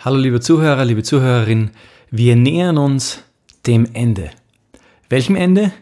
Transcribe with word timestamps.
Hallo 0.00 0.16
liebe 0.16 0.38
Zuhörer, 0.38 0.84
liebe 0.84 1.02
Zuhörerin, 1.02 1.70
wir 2.12 2.36
nähern 2.36 2.78
uns 2.78 3.24
dem 3.66 3.84
Ende. 3.94 4.30
Welchem 5.08 5.34
Ende? 5.34 5.72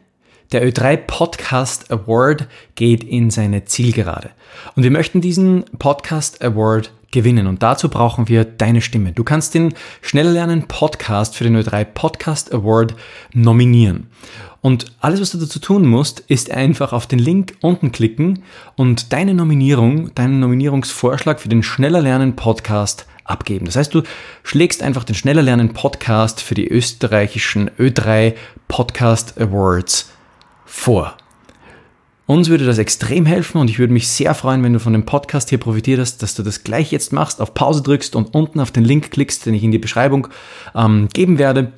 Der 0.53 0.67
Ö3 0.67 0.97
Podcast 0.97 1.91
Award 1.91 2.49
geht 2.77 3.05
in 3.05 3.29
seine 3.29 3.67
Zielgerade. 3.67 4.31
Und 4.75 4.85
wir 4.85 4.91
möchten 4.91 5.21
diesen 5.21 5.67
Podcast 5.79 6.43
Award 6.43 6.93
gewinnen. 7.11 7.47
Und 7.47 7.63
dazu 7.63 7.91
brauchen 7.91 8.27
wir 8.27 8.47
deine 8.47 8.81
Stimme. 8.81 9.13
Du 9.13 9.23
kannst 9.23 9.53
den 9.53 9.75
Schneller 10.01 10.33
Lernen 10.33 10.67
Podcast 10.67 11.37
für 11.37 11.45
den 11.45 11.55
Ö3 11.59 11.85
Podcast 11.85 12.55
Award 12.55 12.95
nominieren. 13.35 14.07
Und 14.63 14.87
alles, 14.99 15.21
was 15.21 15.33
du 15.33 15.39
dazu 15.39 15.59
tun 15.59 15.87
musst, 15.87 16.21
ist 16.21 16.51
einfach 16.51 16.95
auf 16.95 17.07
den 17.07 17.19
Link 17.19 17.59
unten 17.61 17.93
klicken 17.93 18.45
und 18.77 19.13
deine 19.13 19.35
Nominierung, 19.35 20.15
deinen 20.15 20.41
Nominierungsvorschlag 20.41 21.39
für 21.39 21.51
den 21.51 21.63
Schneller 21.63 22.01
Lernen 22.01 22.35
Podcast 22.35 23.07
abgeben. 23.27 23.67
Das 23.67 23.77
heißt, 23.77 23.95
du 23.95 24.03
schlägst 24.43 24.83
einfach 24.83 25.05
den 25.05 25.15
Schneller 25.15 25.43
Lernen 25.43 25.73
Podcast 25.73 26.41
für 26.41 26.55
die 26.55 26.69
österreichischen 26.69 27.71
Ö3 27.71 28.35
Podcast 28.69 29.41
Awards 29.41 30.11
vor. 30.65 31.17
Uns 32.27 32.49
würde 32.49 32.67
das 32.67 32.79
extrem 32.79 33.25
helfen 33.25 33.59
und 33.59 33.71
ich 33.71 33.79
würde 33.79 33.93
mich 33.93 34.09
sehr 34.09 34.35
freuen, 34.35 34.65
wenn 34.65 34.73
du 34.73 34.81
von 34.81 34.93
dem 34.93 35.07
Podcast 35.07 35.49
hier 35.49 35.59
profitiert 35.59 36.01
hast, 36.01 36.23
dass 36.23 36.35
du 36.35 36.43
das 36.43 36.65
gleich 36.65 36.91
jetzt 36.91 37.13
machst, 37.13 37.41
auf 37.41 37.55
Pause 37.55 37.83
drückst 37.83 38.17
und 38.17 38.35
unten 38.35 38.59
auf 38.59 38.73
den 38.73 38.85
Link 38.85 39.13
klickst, 39.13 39.47
den 39.47 39.55
ich 39.55 39.63
in 39.63 39.71
die 39.71 39.79
Beschreibung 39.79 40.27
ähm, 40.75 41.09
geben 41.13 41.39
werde. 41.39 41.73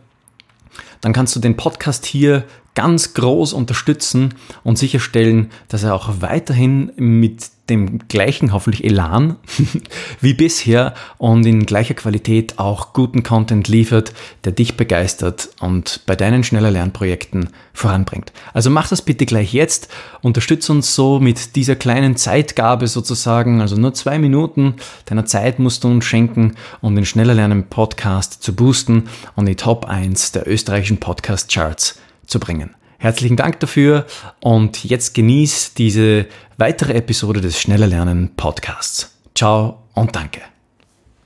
Dann 1.03 1.13
kannst 1.13 1.37
du 1.37 1.41
den 1.41 1.57
Podcast 1.57 2.07
hier 2.07 2.45
ganz 2.75 3.13
groß 3.13 3.53
unterstützen 3.53 4.35
und 4.65 4.79
sicherstellen, 4.79 5.51
dass 5.69 5.83
er 5.83 5.95
auch 5.95 6.09
weiterhin 6.21 6.93
mit 6.97 7.51
dem 7.71 7.99
gleichen 8.09 8.53
hoffentlich 8.53 8.85
Elan 8.85 9.37
wie 10.21 10.35
bisher 10.35 10.95
und 11.19 11.45
in 11.47 11.67
gleicher 11.67 11.95
Qualität 11.95 12.59
auch 12.59 12.93
guten 12.93 13.23
Content 13.23 13.69
liefert, 13.69 14.13
der 14.45 14.53
dich 14.53 14.77
begeistert 14.77 15.51
und 15.61 16.01
bei 16.07 16.17
deinen 16.17 16.45
schneller 16.45 16.71
Lernprojekten 16.71 17.51
voranbringt. 17.75 18.33
Also 18.55 18.71
mach 18.71 18.89
das 18.89 19.03
bitte 19.03 19.27
gleich 19.27 19.53
jetzt, 19.53 19.89
unterstütze 20.23 20.73
uns 20.73 20.95
so 20.95 21.21
mit 21.21 21.57
dieser 21.57 21.77
kleinen 21.77 22.17
Zeitgabe 22.17 22.87
sozusagen, 22.87 23.61
also 23.61 23.77
nur 23.77 23.95
zwei 23.95 24.19
Minuten 24.19 24.75
deiner 25.07 25.27
Zeit 25.27 25.59
musst 25.59 25.85
du 25.85 25.89
uns 25.89 26.05
schenken, 26.05 26.55
um 26.81 26.95
den 26.95 27.05
schneller 27.05 27.35
Lernen 27.35 27.65
Podcast 27.65 28.43
zu 28.43 28.55
boosten 28.55 29.05
und 29.37 29.47
die 29.47 29.57
Top 29.57 29.85
1 29.85 30.33
der 30.33 30.49
österreichischen 30.49 30.99
Podcast 30.99 31.53
Charts 31.53 32.01
zu 32.27 32.41
bringen. 32.41 32.78
Herzlichen 33.01 33.37
Dank 33.37 33.61
dafür 33.61 34.07
und 34.41 34.83
jetzt 34.83 35.15
genieß 35.15 35.75
diese 35.75 36.27
weitere 36.57 36.95
Episode 36.95 37.41
des 37.41 37.61
Schneller 37.61 37.87
Lernen 37.87 38.31
Podcasts. 38.37 39.17
Ciao 39.37 39.85
und 39.95 40.17
danke. 40.17 40.41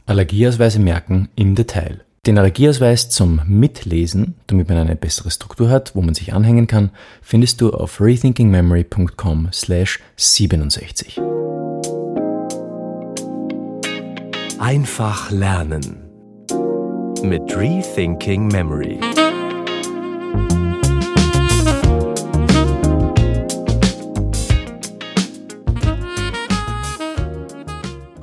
Allergieausweise 0.04 0.78
merken 0.78 1.30
im 1.34 1.54
Detail. 1.54 2.04
Den 2.26 2.38
Allergieausweis 2.38 3.08
zum 3.08 3.40
Mitlesen, 3.46 4.34
damit 4.48 4.68
man 4.68 4.76
eine 4.76 4.96
bessere 4.96 5.30
Struktur 5.30 5.70
hat, 5.70 5.96
wo 5.96 6.02
man 6.02 6.14
sich 6.14 6.34
anhängen 6.34 6.66
kann, 6.66 6.90
findest 7.22 7.62
du 7.62 7.70
auf 7.70 8.02
rethinkingmemory.com 8.02 9.48
slash 9.50 9.98
67. 10.16 11.18
Einfach 14.58 15.30
lernen 15.30 16.02
mit 17.22 17.56
Rethinking 17.56 18.48
Memory. 18.48 19.00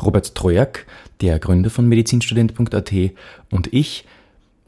Robert 0.03 0.35
Trojak, 0.35 0.85
der 1.21 1.39
Gründer 1.39 1.69
von 1.69 1.87
medizinstudent.at 1.87 2.93
und 3.51 3.73
ich 3.73 4.05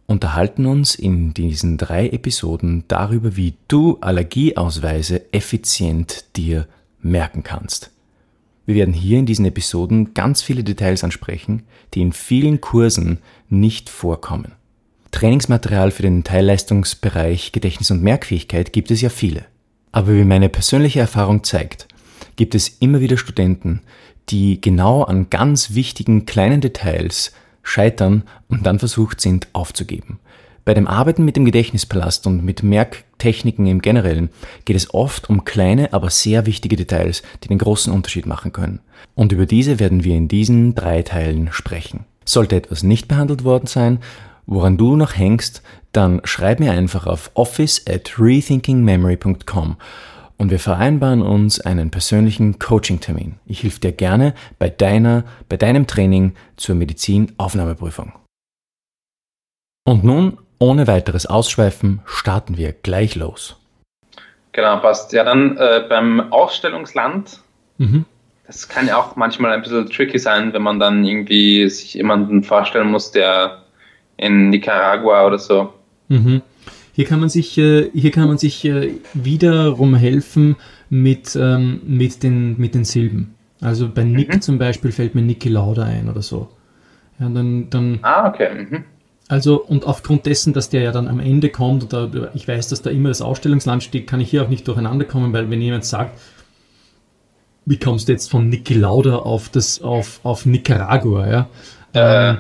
unterhalten 0.08 0.66
uns 0.66 0.96
in 0.96 1.34
diesen 1.34 1.78
drei 1.78 2.10
Episoden 2.10 2.84
darüber, 2.88 3.38
wie 3.38 3.54
du 3.68 3.98
Allergieausweise 4.02 5.34
effizient 5.34 6.26
dir 6.36 6.67
merken 7.02 7.44
kannst. 7.44 7.92
Wir 8.66 8.76
werden 8.76 8.94
hier 8.94 9.17
in 9.17 9.26
diesen 9.26 9.45
Episoden 9.45 10.14
ganz 10.14 10.42
viele 10.42 10.64
Details 10.64 11.04
ansprechen, 11.04 11.64
die 11.94 12.02
in 12.02 12.14
vielen 12.14 12.61
Kursen 12.61 13.20
nicht 13.50 13.89
vorkommen. 13.89 14.54
Trainingsmaterial 15.11 15.92
für 15.92 16.04
den 16.04 16.23
Teilleistungsbereich 16.23 17.52
Gedächtnis 17.52 17.92
und 17.92 18.04
Merkfähigkeit 18.04 18.72
gibt 18.72 18.92
es 18.92 19.02
ja 19.02 19.10
viele. 19.10 19.45
Aber 19.92 20.14
wie 20.14 20.23
meine 20.23 20.48
persönliche 20.48 21.00
Erfahrung 21.02 21.44
zeigt, 21.44 21.88
gibt 22.38 22.55
es 22.55 22.70
immer 22.80 23.02
wieder 23.02 23.17
Studenten, 23.17 23.82
die 24.30 24.61
genau 24.61 25.04
an 25.04 25.30
ganz 25.30 25.73
wichtigen 25.73 26.26
kleinen 26.26 26.61
Details 26.61 27.33
scheitern 27.64 28.23
und 28.48 28.65
dann 28.65 28.80
versucht 28.80 29.21
sind 29.21 29.48
aufzugeben. 29.54 30.20
Bei 30.64 30.76
dem 30.76 30.87
Arbeiten 30.87 31.26
mit 31.26 31.36
dem 31.36 31.45
Gedächtnispalast 31.45 32.27
und 32.27 32.43
mit 32.43 32.61
Merktechniken 32.61 33.65
im 33.65 33.81
Generellen 33.81 34.30
geht 34.65 34.76
es 34.76 34.93
oft 34.93 35.30
um 35.30 35.43
kleine, 35.43 35.92
aber 35.92 36.11
sehr 36.11 36.45
wichtige 36.45 36.76
Details, 36.76 37.23
die 37.43 37.48
den 37.48 37.58
großen 37.58 37.92
Unterschied 37.92 38.27
machen 38.27 38.54
können. 38.54 38.80
Und 39.15 39.31
über 39.31 39.48
diese 39.48 39.80
werden 39.80 40.04
wir 40.04 40.15
in 40.15 40.27
diesen 40.27 40.76
drei 40.76 41.02
Teilen 41.02 41.52
sprechen. 41.52 42.05
Sollte 42.26 42.55
etwas 42.55 42.83
nicht 42.83 43.08
behandelt 43.08 43.43
worden 43.43 43.65
sein, 43.65 43.99
woran 44.45 44.77
du 44.77 44.95
noch 44.95 45.17
hängst, 45.17 45.64
dann 45.92 46.21
schreib 46.23 46.60
mir 46.60 46.71
einfach 46.71 47.08
auf 47.08 47.31
office 47.33 47.83
at 47.89 48.20
rethinkingmemory.com 48.20 49.77
und 50.42 50.50
wir 50.50 50.58
vereinbaren 50.58 51.22
uns 51.22 51.60
einen 51.62 51.92
persönlichen 51.92 52.58
Coaching-Termin. 52.58 53.36
Ich 53.46 53.62
helfe 53.62 53.80
dir 53.80 53.92
gerne 53.92 54.34
bei 54.58 54.70
deiner, 54.70 55.24
bei 55.48 55.56
deinem 55.56 55.86
Training 55.86 56.34
zur 56.58 56.74
Medizinaufnahmeprüfung. 56.74 58.12
Und 59.86 60.04
nun, 60.04 60.40
ohne 60.58 60.88
weiteres 60.88 61.28
Ausschweifen, 61.28 62.02
starten 62.06 62.58
wir 62.58 62.72
gleich 62.72 63.14
los. 63.14 63.56
Genau, 64.54 64.78
passt. 64.78 65.14
Ja, 65.14 65.24
dann 65.24 65.58
äh, 65.58 65.86
beim 65.88 66.34
Ausstellungsland. 66.34 67.40
Mhm. 67.78 68.06
Das 68.48 68.68
kann 68.68 68.88
ja 68.88 68.98
auch 68.98 69.16
manchmal 69.16 69.52
ein 69.52 69.62
bisschen 69.62 69.92
tricky 69.92 70.18
sein, 70.18 70.54
wenn 70.54 70.64
man 70.64 70.80
dann 70.80 71.06
irgendwie 71.06 71.70
sich 71.70 71.94
jemanden 71.94 72.44
vorstellen 72.44 72.90
muss, 72.90 73.12
der 73.12 73.62
in 74.18 74.50
Nicaragua 74.50 75.23
oder 75.28 75.38
so 75.38 75.72
mhm. 76.08 76.42
Hier 76.94 77.06
kann 77.06 77.20
man 77.20 77.30
sich, 77.30 77.58
äh, 77.58 77.90
hier 77.94 78.12
kann 78.12 78.28
man 78.28 78.38
sich 78.38 78.66
äh, 78.66 78.96
wiederum 79.14 79.96
helfen 79.96 80.56
mit, 80.90 81.38
ähm, 81.40 81.82
mit, 81.86 82.24
den, 82.24 82.58
mit 82.58 82.76
den 82.76 82.84
Silben. 82.84 83.36
Also 83.62 83.90
bei 83.90 84.04
Nick 84.04 84.34
mhm. 84.34 84.42
zum 84.42 84.58
Beispiel 84.58 84.92
fällt 84.92 85.16
mir 85.16 85.22
Niki 85.22 85.50
Lauda 85.50 85.84
ein 85.84 86.10
oder 86.10 86.22
so. 86.22 86.50
Ja, 87.20 87.30
dann, 87.30 87.70
dann, 87.70 88.00
ah, 88.02 88.28
okay. 88.28 88.50
Mhm. 88.54 88.84
Also, 89.28 89.64
und 89.64 89.86
aufgrund 89.86 90.26
dessen, 90.26 90.52
dass 90.52 90.70
der 90.70 90.82
ja 90.82 90.92
dann 90.92 91.08
am 91.08 91.20
Ende 91.20 91.50
kommt, 91.50 91.86
oder 91.86 92.32
ich 92.34 92.48
weiß, 92.48 92.68
dass 92.68 92.82
da 92.82 92.90
immer 92.90 93.10
das 93.10 93.22
Ausstellungsland 93.22 93.84
steht, 93.84 94.08
kann 94.08 94.20
ich 94.20 94.30
hier 94.30 94.44
auch 94.44 94.50
nicht 94.50 94.68
durcheinander 94.68 95.06
kommen, 95.06 95.32
weil 95.32 95.50
wenn 95.50 95.62
jemand 95.62 95.86
sagt, 95.86 96.20
wie 97.66 97.78
kommst 97.78 98.10
du 98.10 98.12
jetzt 98.12 98.30
von 98.30 98.50
Niki 98.50 98.73
Lauda 98.73 99.18
auf 99.18 99.48
das, 99.48 99.82
auf, 99.82 100.20
auf 100.23 100.46
Nicaragua, 100.46 101.30
ja? 101.30 101.50
Äh. 101.94 102.30
Ähm, 102.32 102.38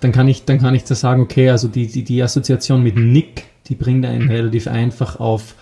dann 0.00 0.12
kann 0.12 0.28
ich, 0.28 0.44
dann 0.44 0.58
kann 0.58 0.74
ich 0.74 0.84
da 0.84 0.94
sagen, 0.94 1.22
okay, 1.22 1.48
also 1.48 1.66
die, 1.66 1.86
die, 1.86 2.04
die 2.04 2.22
Assoziation 2.22 2.82
mit 2.82 2.96
Nick 2.96 3.44
die 3.68 3.74
bringt 3.74 4.04
einen 4.04 4.30
relativ 4.30 4.66
einfach 4.66 5.20
auf 5.20 5.54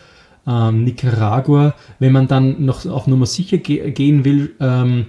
ähm, 0.47 0.85
Nicaragua. 0.85 1.75
Wenn 1.99 2.13
man 2.13 2.29
dann 2.29 2.65
noch 2.65 2.87
auf 2.87 3.07
Nummer 3.07 3.27
sicher 3.27 3.59
ge 3.59 3.91
gehen 3.91 4.25
will, 4.25 4.55
ähm, 4.61 5.07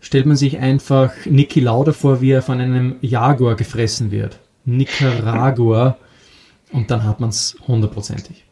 stellt 0.00 0.26
man 0.26 0.36
sich 0.36 0.58
einfach 0.58 1.12
Niki 1.24 1.60
Lauda 1.60 1.92
vor, 1.92 2.20
wie 2.20 2.30
er 2.30 2.42
von 2.42 2.60
einem 2.60 2.96
Jaguar 3.00 3.56
gefressen 3.56 4.10
wird. 4.10 4.38
Nicaragua. 4.64 5.96
Und 6.72 6.90
dann 6.90 7.04
hat 7.04 7.20
man 7.20 7.30
es 7.30 7.56
hundertprozentig. 7.66 8.44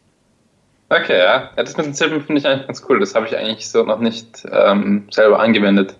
Okay, 0.88 1.18
ja. 1.18 1.50
ja. 1.56 1.62
Das 1.62 1.76
mit 1.76 1.86
den 1.86 1.94
Silben 1.94 2.22
finde 2.22 2.40
ich 2.40 2.46
eigentlich 2.46 2.66
ganz 2.66 2.82
cool. 2.88 3.00
Das 3.00 3.14
habe 3.14 3.26
ich 3.26 3.36
eigentlich 3.36 3.68
so 3.68 3.84
noch 3.84 4.00
nicht 4.00 4.46
ähm, 4.50 5.06
selber 5.10 5.40
angewendet. 5.40 5.96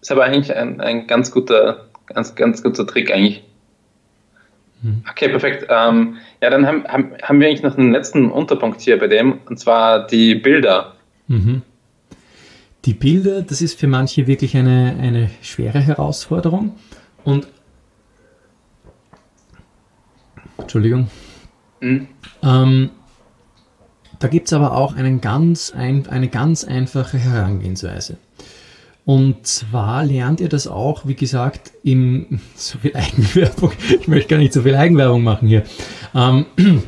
Ist 0.00 0.10
aber 0.10 0.24
eigentlich 0.24 0.54
ein, 0.54 0.80
ein 0.80 1.06
ganz 1.06 1.30
guter, 1.30 1.86
ganz, 2.06 2.34
ganz 2.34 2.62
guter 2.62 2.86
Trick 2.86 3.12
eigentlich. 3.12 3.44
Mhm. 4.82 5.02
Okay, 5.10 5.28
perfekt. 5.28 5.66
Ähm, 5.68 6.16
ja, 6.40 6.50
dann 6.50 6.66
haben, 6.66 6.84
haben, 6.86 7.12
haben 7.22 7.40
wir 7.40 7.48
eigentlich 7.48 7.62
noch 7.62 7.76
einen 7.76 7.92
letzten 7.92 8.30
Unterpunkt 8.30 8.80
hier 8.80 8.98
bei 8.98 9.08
dem, 9.08 9.40
und 9.46 9.58
zwar 9.58 10.06
die 10.06 10.34
Bilder. 10.34 10.94
Mhm. 11.26 11.62
Die 12.84 12.94
Bilder, 12.94 13.42
das 13.42 13.60
ist 13.60 13.78
für 13.78 13.88
manche 13.88 14.26
wirklich 14.26 14.56
eine, 14.56 14.96
eine 15.00 15.30
schwere 15.42 15.80
Herausforderung. 15.80 16.76
Und 17.24 17.48
Entschuldigung. 20.58 21.10
Mhm. 21.80 22.08
Ähm, 22.42 22.90
da 24.18 24.28
gibt 24.28 24.46
es 24.48 24.52
aber 24.52 24.72
auch 24.72 24.96
einen 24.96 25.20
ganz 25.20 25.72
ein, 25.76 26.06
eine 26.08 26.28
ganz 26.28 26.64
einfache 26.64 27.18
Herangehensweise. 27.18 28.18
Und 29.08 29.46
zwar 29.46 30.04
lernt 30.04 30.38
ihr 30.38 30.50
das 30.50 30.66
auch, 30.66 31.06
wie 31.06 31.14
gesagt, 31.14 31.72
im 31.82 32.40
so 32.54 32.78
viel 32.78 32.94
Eigenwerbung. 32.94 33.72
Ich 33.88 34.06
möchte 34.06 34.28
gar 34.28 34.36
nicht 34.36 34.52
so 34.52 34.60
viel 34.60 34.74
Eigenwerbung 34.74 35.22
machen 35.22 35.48
hier. 35.48 35.62
Ähm, 36.14 36.44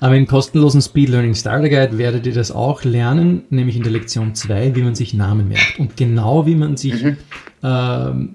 aber 0.00 0.16
im 0.16 0.26
kostenlosen 0.26 0.80
Speed 0.80 1.10
Learning 1.10 1.34
Starter 1.34 1.68
Guide 1.68 1.98
werdet 1.98 2.24
ihr 2.24 2.32
das 2.32 2.50
auch 2.50 2.82
lernen, 2.82 3.42
nämlich 3.50 3.76
in 3.76 3.82
der 3.82 3.92
Lektion 3.92 4.34
2, 4.34 4.74
wie 4.74 4.80
man 4.80 4.94
sich 4.94 5.12
Namen 5.12 5.48
merkt. 5.48 5.78
Und 5.78 5.98
genau 5.98 6.46
wie 6.46 6.54
man 6.54 6.78
sich, 6.78 7.02
mhm. 7.02 7.18
äh, 7.62 7.66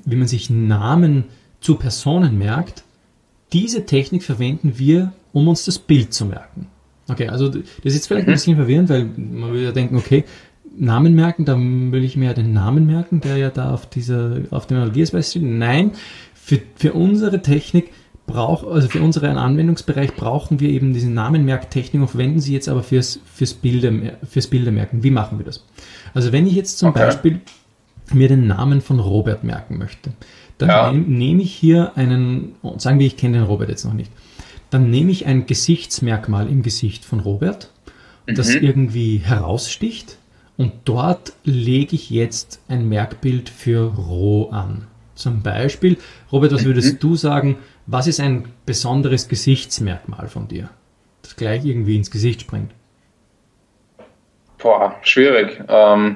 wie 0.05 0.15
man 0.15 0.27
sich 0.27 0.51
Namen 0.51 1.23
zu 1.61 1.77
Personen 1.77 2.37
merkt, 2.37 2.83
diese 3.53 3.87
Technik 3.87 4.21
verwenden 4.21 4.73
wir, 4.77 5.13
um 5.31 5.47
uns 5.47 5.65
das 5.65 5.79
Bild 5.79 6.13
zu 6.13 6.25
merken. 6.25 6.67
Okay, 7.09 7.27
also 7.27 7.49
das 7.49 7.63
ist 7.85 7.95
jetzt 7.95 8.07
vielleicht 8.07 8.27
ein 8.27 8.33
bisschen 8.35 8.55
verwirrend, 8.55 8.89
weil 8.89 9.05
man 9.05 9.49
würde 9.49 9.63
ja 9.63 9.71
denken, 9.71 9.97
okay, 9.97 10.25
Namen 10.75 11.13
merken, 11.15 11.45
dann 11.45 11.91
will 11.91 12.03
ich 12.03 12.17
mir 12.17 12.25
ja 12.25 12.33
den 12.33 12.53
Namen 12.53 12.85
merken, 12.85 13.21
der 13.21 13.37
ja 13.37 13.49
da 13.49 13.73
auf 13.73 13.87
dieser, 13.87 14.41
auf 14.49 14.67
dem 14.67 14.77
Analogieausweis 14.77 15.31
steht. 15.31 15.43
Nein, 15.43 15.91
für, 16.33 16.59
für 16.75 16.93
unsere 16.93 17.41
Technik 17.41 17.91
braucht, 18.25 18.65
also 18.65 18.87
für 18.87 19.01
unseren 19.01 19.37
Anwendungsbereich 19.37 20.15
brauchen 20.15 20.59
wir 20.59 20.69
eben 20.69 20.93
diese 20.93 21.09
Namenmerktechnik 21.09 22.01
und 22.01 22.07
verwenden 22.07 22.39
sie 22.39 22.53
jetzt 22.53 22.69
aber 22.69 22.83
fürs, 22.83 23.19
fürs, 23.33 23.53
Bilder, 23.53 23.91
fürs 24.27 24.47
Bildermerken. 24.47 25.03
Wie 25.03 25.11
machen 25.11 25.39
wir 25.39 25.45
das? 25.45 25.65
Also 26.13 26.31
wenn 26.31 26.47
ich 26.47 26.53
jetzt 26.53 26.79
zum 26.79 26.89
okay. 26.89 26.99
Beispiel 26.99 27.41
mir 28.11 28.27
den 28.27 28.47
Namen 28.47 28.81
von 28.81 28.99
Robert 28.99 29.43
merken 29.43 29.77
möchte, 29.77 30.11
dann 30.57 30.69
ja. 30.69 30.91
nehme 30.91 31.05
nehm 31.07 31.39
ich 31.39 31.53
hier 31.53 31.97
einen, 31.97 32.55
sagen 32.77 32.99
wir, 32.99 33.07
ich 33.07 33.17
kenne 33.17 33.37
den 33.37 33.45
Robert 33.45 33.69
jetzt 33.69 33.85
noch 33.85 33.93
nicht, 33.93 34.11
dann 34.69 34.89
nehme 34.89 35.11
ich 35.11 35.25
ein 35.25 35.45
Gesichtsmerkmal 35.45 36.47
im 36.47 36.63
Gesicht 36.63 37.05
von 37.05 37.19
Robert, 37.19 37.71
das 38.25 38.49
mhm. 38.49 38.63
irgendwie 38.63 39.17
heraussticht 39.17 40.17
und 40.63 40.71
dort 40.85 41.33
lege 41.43 41.93
ich 41.93 42.09
jetzt 42.09 42.63
ein 42.69 42.87
Merkbild 42.87 43.49
für 43.49 43.93
Roh 43.93 44.49
an. 44.49 44.87
Zum 45.13 45.43
Beispiel, 45.43 45.97
Robert, 46.31 46.53
was 46.53 46.63
würdest 46.63 46.93
mhm. 46.93 46.99
du 46.99 47.15
sagen, 47.17 47.57
was 47.85 48.07
ist 48.07 48.21
ein 48.21 48.47
besonderes 48.65 49.27
Gesichtsmerkmal 49.27 50.29
von 50.29 50.47
dir, 50.47 50.69
das 51.21 51.35
gleich 51.35 51.65
irgendwie 51.65 51.97
ins 51.97 52.11
Gesicht 52.11 52.39
springt? 52.39 52.71
Boah, 54.57 54.95
schwierig. 55.01 55.61
Ähm, 55.67 56.15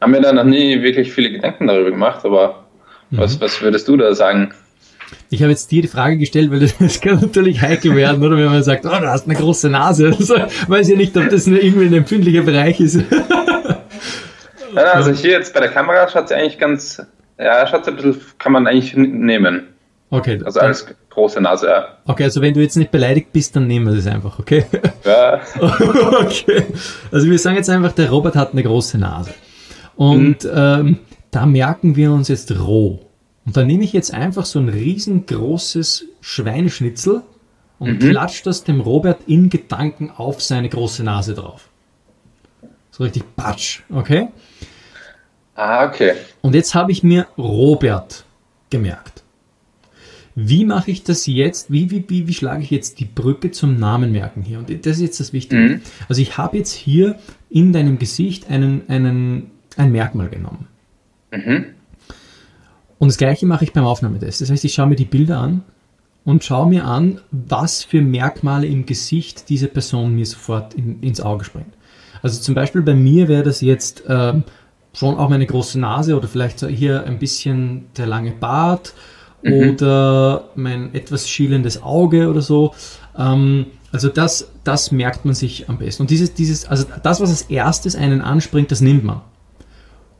haben 0.00 0.12
wir 0.12 0.20
da 0.20 0.32
noch 0.32 0.44
nie 0.44 0.80
wirklich 0.80 1.12
viele 1.12 1.32
Gedanken 1.32 1.66
darüber 1.66 1.90
gemacht, 1.90 2.24
aber 2.24 2.66
mhm. 3.10 3.18
was, 3.18 3.40
was 3.40 3.60
würdest 3.60 3.88
du 3.88 3.96
da 3.96 4.14
sagen? 4.14 4.54
Ich 5.30 5.42
habe 5.42 5.50
jetzt 5.50 5.70
dir 5.70 5.82
die 5.82 5.88
Frage 5.88 6.18
gestellt, 6.18 6.50
weil 6.50 6.60
das, 6.60 6.76
das 6.80 7.00
kann 7.00 7.20
natürlich 7.20 7.60
heikel 7.60 7.94
werden, 7.96 8.22
oder 8.22 8.36
wenn 8.36 8.46
man 8.46 8.62
sagt, 8.62 8.84
oh, 8.86 8.88
du 8.88 9.08
hast 9.08 9.26
eine 9.26 9.34
große 9.34 9.68
Nase. 9.68 10.12
Also, 10.22 10.36
weiß 10.68 10.88
ja 10.88 10.96
nicht, 10.96 11.16
ob 11.16 11.28
das 11.30 11.46
irgendwie 11.46 11.86
ein 11.86 11.94
empfindlicher 11.94 12.42
Bereich 12.42 12.78
ist. 12.80 13.00
also 14.74 15.10
hier 15.10 15.32
jetzt 15.32 15.52
bei 15.52 15.60
der 15.60 15.70
Kamera 15.70 16.08
schaut 16.08 16.26
es 16.26 16.32
eigentlich 16.32 16.58
ganz, 16.58 17.02
ja, 17.38 17.66
schaut 17.66 17.88
ein 17.88 17.96
bisschen, 17.96 18.20
kann 18.38 18.52
man 18.52 18.66
eigentlich 18.66 18.94
nehmen. 18.94 19.68
Okay. 20.10 20.40
Also 20.44 20.60
als 20.60 20.86
große 21.10 21.40
Nase, 21.40 21.66
ja. 21.66 21.88
Okay, 22.06 22.24
also 22.24 22.40
wenn 22.40 22.54
du 22.54 22.60
jetzt 22.60 22.76
nicht 22.76 22.90
beleidigt 22.90 23.32
bist, 23.32 23.56
dann 23.56 23.66
nehmen 23.66 23.86
wir 23.86 23.96
das 23.96 24.06
einfach, 24.06 24.38
okay? 24.38 24.64
Ja. 25.04 25.40
okay. 25.60 26.64
Also 27.10 27.28
wir 27.28 27.38
sagen 27.38 27.56
jetzt 27.56 27.70
einfach, 27.70 27.92
der 27.92 28.10
Robert 28.10 28.36
hat 28.36 28.52
eine 28.52 28.62
große 28.62 28.98
Nase. 28.98 29.32
Und 29.96 30.44
mhm. 30.44 30.50
ähm, 30.54 30.98
da 31.30 31.46
merken 31.46 31.96
wir 31.96 32.12
uns 32.12 32.28
jetzt 32.28 32.52
roh. 32.58 33.00
Und 33.44 33.56
dann 33.56 33.66
nehme 33.66 33.84
ich 33.84 33.92
jetzt 33.92 34.14
einfach 34.14 34.44
so 34.44 34.58
ein 34.58 34.68
riesengroßes 34.68 36.06
Schweineschnitzel 36.20 37.22
und 37.78 38.02
mhm. 38.02 38.10
klatsche 38.10 38.44
das 38.44 38.64
dem 38.64 38.80
Robert 38.80 39.22
in 39.26 39.50
Gedanken 39.50 40.10
auf 40.10 40.40
seine 40.40 40.68
große 40.68 41.02
Nase 41.02 41.34
drauf. 41.34 41.68
So 42.90 43.04
richtig 43.04 43.24
patsch, 43.34 43.80
okay? 43.90 44.28
Ah, 45.54 45.86
okay. 45.86 46.12
Und 46.40 46.54
jetzt 46.54 46.74
habe 46.74 46.92
ich 46.92 47.02
mir 47.02 47.26
Robert 47.36 48.24
gemerkt. 48.70 49.22
Wie 50.34 50.64
mache 50.64 50.90
ich 50.90 51.02
das 51.02 51.26
jetzt? 51.26 51.70
Wie, 51.70 51.90
wie, 51.90 52.04
wie, 52.08 52.26
wie 52.26 52.34
schlage 52.34 52.62
ich 52.62 52.70
jetzt 52.70 53.00
die 53.00 53.04
Brücke 53.04 53.50
zum 53.50 53.78
Namen 53.78 54.12
merken 54.12 54.42
hier? 54.42 54.58
Und 54.58 54.70
das 54.70 54.96
ist 54.96 55.02
jetzt 55.02 55.20
das 55.20 55.32
Wichtige. 55.32 55.60
Mhm. 55.60 55.80
Also 56.08 56.22
ich 56.22 56.38
habe 56.38 56.56
jetzt 56.56 56.72
hier 56.72 57.18
in 57.50 57.72
deinem 57.72 57.98
Gesicht 57.98 58.48
einen, 58.48 58.82
einen, 58.88 59.50
ein 59.76 59.92
Merkmal 59.92 60.28
genommen. 60.28 60.68
Mhm. 61.32 61.66
Und 63.02 63.08
das 63.08 63.18
gleiche 63.18 63.46
mache 63.46 63.64
ich 63.64 63.72
beim 63.72 63.84
Aufnahmetest. 63.84 64.42
Das 64.42 64.50
heißt, 64.52 64.64
ich 64.64 64.74
schaue 64.74 64.86
mir 64.86 64.94
die 64.94 65.04
Bilder 65.04 65.40
an 65.40 65.64
und 66.24 66.44
schaue 66.44 66.68
mir 66.68 66.84
an, 66.84 67.20
was 67.32 67.82
für 67.82 68.00
Merkmale 68.00 68.68
im 68.68 68.86
Gesicht 68.86 69.48
diese 69.48 69.66
Person 69.66 70.14
mir 70.14 70.24
sofort 70.24 70.74
in, 70.74 71.00
ins 71.00 71.20
Auge 71.20 71.44
springt. 71.44 71.74
Also 72.22 72.40
zum 72.40 72.54
Beispiel 72.54 72.80
bei 72.80 72.94
mir 72.94 73.26
wäre 73.26 73.42
das 73.42 73.60
jetzt 73.60 74.06
äh, 74.06 74.34
schon 74.92 75.16
auch 75.16 75.28
meine 75.28 75.46
große 75.46 75.80
Nase 75.80 76.16
oder 76.16 76.28
vielleicht 76.28 76.60
so 76.60 76.68
hier 76.68 77.02
ein 77.02 77.18
bisschen 77.18 77.86
der 77.96 78.06
lange 78.06 78.30
Bart 78.30 78.94
mhm. 79.42 79.70
oder 79.70 80.44
mein 80.54 80.94
etwas 80.94 81.28
schielendes 81.28 81.82
Auge 81.82 82.30
oder 82.30 82.40
so. 82.40 82.72
Ähm, 83.18 83.66
also 83.90 84.10
das, 84.10 84.48
das 84.62 84.92
merkt 84.92 85.24
man 85.24 85.34
sich 85.34 85.68
am 85.68 85.78
besten. 85.78 86.04
Und 86.04 86.10
dieses, 86.10 86.34
dieses, 86.34 86.66
also 86.66 86.84
das, 87.02 87.20
was 87.20 87.30
als 87.30 87.42
erstes 87.42 87.96
einen 87.96 88.20
anspringt, 88.20 88.70
das 88.70 88.80
nimmt 88.80 89.02
man. 89.02 89.22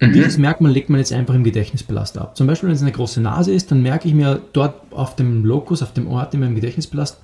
Und 0.02 0.08
mhm. 0.08 0.14
dieses 0.14 0.36
Merkmal 0.36 0.72
legt 0.72 0.90
man 0.90 0.98
jetzt 0.98 1.12
einfach 1.12 1.34
im 1.34 1.44
Gedächtnispalast 1.44 2.18
ab. 2.18 2.36
Zum 2.36 2.48
Beispiel, 2.48 2.68
wenn 2.68 2.74
es 2.74 2.82
eine 2.82 2.90
große 2.90 3.20
Nase 3.20 3.52
ist, 3.52 3.70
dann 3.70 3.82
merke 3.82 4.08
ich 4.08 4.14
mir 4.14 4.42
dort 4.52 4.74
auf 4.90 5.14
dem 5.14 5.44
Lokus, 5.44 5.80
auf 5.80 5.92
dem 5.92 6.08
Ort 6.08 6.34
in 6.34 6.40
meinem 6.40 6.56
Gedächtnispalast, 6.56 7.20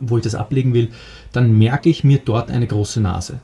wo 0.00 0.16
ich 0.16 0.24
das 0.24 0.34
ablegen 0.34 0.72
will, 0.72 0.88
dann 1.32 1.58
merke 1.58 1.90
ich 1.90 2.04
mir 2.04 2.18
dort 2.24 2.50
eine 2.50 2.66
große 2.66 3.02
Nase. 3.02 3.40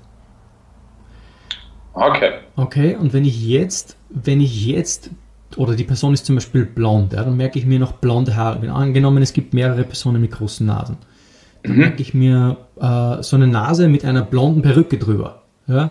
Okay. 1.93 2.33
Okay, 2.57 2.97
und 2.97 3.13
wenn 3.13 3.27
ich 3.27 3.47
jetzt, 3.47 3.99
wenn 4.09 4.41
ich 4.41 4.67
jetzt, 4.67 5.11
oder 5.57 5.77
die 5.77 5.85
Person 5.85 6.15
ist 6.15 6.25
zum 6.25 6.37
Beispiel 6.37 6.65
blond, 6.65 7.13
ja, 7.13 7.23
dann 7.23 7.37
merke 7.37 7.59
ich 7.59 7.67
mir 7.67 7.79
noch 7.79 7.93
blonde 7.93 8.35
Haare. 8.35 8.63
Wenn 8.63 8.71
angenommen, 8.71 9.23
es 9.23 9.35
gibt 9.35 9.53
mehrere 9.53 9.85
Personen 9.85 10.23
mit 10.23 10.31
großen 10.31 10.67
Nasen, 10.67 10.97
dann 11.63 11.73
mhm. 11.73 11.79
merke 11.81 12.01
ich 12.01 12.15
mir 12.15 12.57
äh, 12.81 13.23
so 13.23 13.37
eine 13.37 13.47
Nase 13.47 13.89
mit 13.89 14.07
einer 14.07 14.23
blonden 14.23 14.63
Perücke 14.63 14.97
drüber. 14.97 15.43
Ja? 15.67 15.91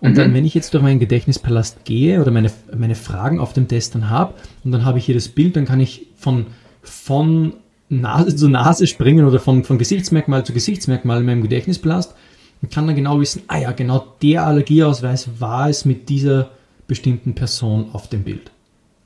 Und 0.00 0.12
mhm. 0.12 0.14
dann, 0.16 0.34
wenn 0.34 0.44
ich 0.44 0.54
jetzt 0.54 0.74
durch 0.74 0.82
meinen 0.82 1.00
Gedächtnispalast 1.00 1.84
gehe 1.84 2.20
oder 2.20 2.30
meine, 2.30 2.50
meine 2.76 2.94
Fragen 2.94 3.40
auf 3.40 3.52
dem 3.52 3.68
Test 3.68 3.94
dann 3.94 4.10
habe 4.10 4.34
und 4.64 4.72
dann 4.72 4.84
habe 4.84 4.98
ich 4.98 5.06
hier 5.06 5.14
das 5.14 5.28
Bild, 5.28 5.56
dann 5.56 5.64
kann 5.64 5.80
ich 5.80 6.06
von, 6.16 6.46
von 6.82 7.54
Nase 7.88 8.34
zu 8.34 8.48
Nase 8.48 8.86
springen 8.86 9.26
oder 9.26 9.38
von, 9.38 9.64
von 9.64 9.78
Gesichtsmerkmal 9.78 10.44
zu 10.44 10.52
Gesichtsmerkmal 10.52 11.20
in 11.20 11.26
meinem 11.26 11.42
Gedächtnispalast 11.42 12.14
und 12.62 12.72
kann 12.72 12.86
dann 12.86 12.96
genau 12.96 13.20
wissen, 13.20 13.42
ah 13.48 13.58
ja, 13.58 13.72
genau 13.72 14.14
der 14.22 14.44
Allergieausweis 14.44 15.40
war 15.40 15.68
es 15.68 15.84
mit 15.84 16.08
dieser 16.08 16.50
bestimmten 16.88 17.34
Person 17.34 17.90
auf 17.92 18.08
dem 18.08 18.24
Bild. 18.24 18.50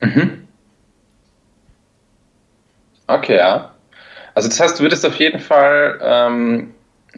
Mhm. 0.01 0.31
Okay, 3.07 3.37
ja. 3.37 3.71
Also 4.33 4.47
das 4.47 4.59
heißt, 4.59 4.79
du 4.79 4.83
würdest 4.83 5.05
auf 5.05 5.15
jeden 5.15 5.39
Fall 5.39 5.99
ähm, 6.01 6.71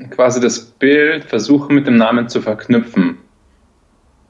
quasi 0.10 0.40
das 0.40 0.60
Bild 0.60 1.24
versuchen 1.26 1.76
mit 1.76 1.86
dem 1.86 1.98
Namen 1.98 2.28
zu 2.28 2.42
verknüpfen. 2.42 3.18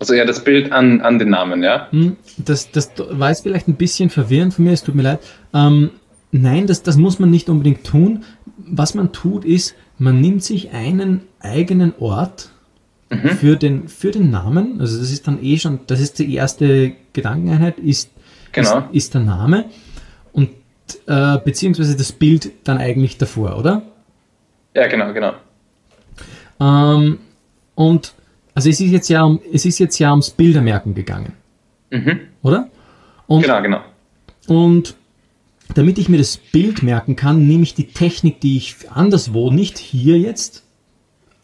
Also 0.04 0.16
ja, 0.16 0.26
das 0.26 0.44
Bild 0.44 0.74
an, 0.74 1.00
an 1.00 1.18
den 1.18 1.30
Namen, 1.30 1.64
ja? 1.64 1.88
Hm, 1.92 2.18
das, 2.36 2.72
das 2.72 2.92
war 2.98 3.30
jetzt 3.30 3.44
vielleicht 3.44 3.70
ein 3.70 3.76
bisschen 3.76 4.10
verwirrend 4.10 4.54
von 4.54 4.66
mir, 4.66 4.74
es 4.74 4.84
tut 4.84 4.96
mir 4.96 5.02
leid. 5.02 5.22
Ähm, 5.54 5.92
nein, 6.34 6.68
das, 6.68 6.84
das 6.84 6.98
muss 6.98 7.20
man 7.20 7.30
nicht 7.30 7.48
unbedingt 7.48 7.86
tun. 7.86 8.26
Was 8.58 8.96
man 8.96 9.14
tut, 9.14 9.46
ist, 9.46 9.76
man 9.98 10.20
nimmt 10.20 10.44
sich 10.44 10.72
einen 10.72 11.22
eigenen 11.40 11.94
Ort 12.00 12.50
mhm. 13.10 13.30
für, 13.30 13.56
den, 13.56 13.88
für 13.88 14.12
den 14.12 14.30
Namen. 14.30 14.82
Also 14.82 15.00
das 15.00 15.10
ist 15.10 15.26
dann 15.26 15.42
eh 15.42 15.58
schon, 15.58 15.80
das 15.88 16.02
ist 16.02 16.20
die 16.20 16.36
erste 16.36 16.92
Gedankeneinheit, 17.14 17.80
ist, 17.80 18.12
genau. 18.52 18.80
ist, 18.80 18.86
ist 18.92 19.14
der 19.14 19.22
Name 19.22 19.70
und 20.34 20.50
äh, 21.08 21.38
beziehungsweise 21.38 21.96
das 21.96 22.12
Bild 22.12 22.52
dann 22.66 22.78
eigentlich 22.78 23.18
davor, 23.18 23.58
oder? 23.58 23.84
Ja, 24.76 24.88
genau, 24.88 25.14
genau. 25.14 25.32
Ähm, 26.60 27.20
und 27.76 28.14
also 28.54 28.70
es 28.70 28.80
ist 28.80 28.92
jetzt 28.92 29.10
ja, 29.10 29.24
um, 29.24 29.40
es 29.52 29.66
ist 29.66 29.80
jetzt 29.80 29.98
ja 30.00 30.12
ums 30.12 30.30
Bildermerken 30.30 30.94
gegangen. 30.94 31.34
Mhm. 31.92 32.20
Oder? 32.42 32.70
Und, 33.28 33.42
genau, 33.42 33.62
genau. 33.62 33.82
Und 34.48 34.96
damit 35.74 35.98
ich 35.98 36.10
mir 36.10 36.18
das 36.18 36.38
Bild 36.38 36.84
merken 36.84 37.16
kann, 37.16 37.48
nehme 37.48 37.64
ich 37.64 37.74
die 37.74 37.88
Technik, 37.88 38.42
die 38.42 38.58
ich 38.58 38.76
anderswo, 38.92 39.52
nicht 39.52 39.78
hier 39.78 40.20
jetzt, 40.20 40.64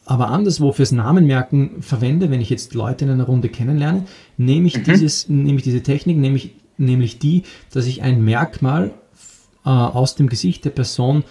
aber 0.06 0.30
anderswo 0.30 0.72
fürs 0.72 0.92
Namenmerken 0.92 1.82
verwende, 1.82 2.30
wenn 2.32 2.42
ich 2.42 2.50
jetzt 2.50 2.74
Leute 2.74 3.06
in 3.06 3.12
einer 3.12 3.26
Runde 3.26 3.50
kennenlerne, 3.50 4.06
nehme 4.38 4.68
ich, 4.68 4.78
mhm. 4.78 4.84
dieses, 4.84 5.30
nehme 5.30 5.58
ich 5.58 5.64
diese 5.64 5.84
Technik, 5.84 6.18
nämlich, 6.18 6.56
nämlich 6.78 7.20
die, 7.20 7.44
dass 7.72 7.86
ich 7.86 8.02
ein 8.02 8.24
Merkmal 8.24 8.92
äh, 9.66 9.70
aus 9.70 10.16
dem 10.16 10.28
Gesicht 10.28 10.66
der 10.66 10.72
Person 10.72 11.24